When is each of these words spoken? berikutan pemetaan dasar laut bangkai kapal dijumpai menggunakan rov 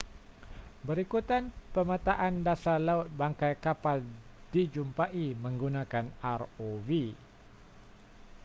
berikutan 0.87 1.43
pemetaan 1.77 2.33
dasar 2.47 2.79
laut 2.87 3.05
bangkai 3.19 3.53
kapal 3.65 3.99
dijumpai 4.53 5.27
menggunakan 5.43 6.05
rov 6.25 6.89